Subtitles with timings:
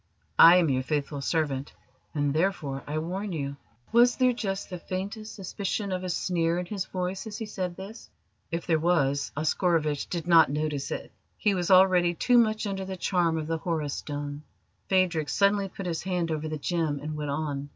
[0.39, 1.73] I am your faithful servant,
[2.15, 3.57] and therefore I warn you."
[3.91, 7.75] Was there just the faintest suspicion of a sneer in his voice as he said
[7.77, 8.09] this?
[8.49, 11.11] If there was, Oscarovitch did not notice it.
[11.37, 14.41] He was already too much under the charm of the Horus Stone.
[14.89, 17.69] Phadrig suddenly put his hand over the gem and went on.